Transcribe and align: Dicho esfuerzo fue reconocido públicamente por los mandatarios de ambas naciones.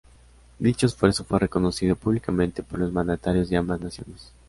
Dicho 0.57 0.87
esfuerzo 0.87 1.25
fue 1.25 1.37
reconocido 1.37 1.95
públicamente 1.95 2.63
por 2.63 2.79
los 2.79 2.91
mandatarios 2.91 3.51
de 3.51 3.57
ambas 3.57 3.81
naciones. 3.81 4.33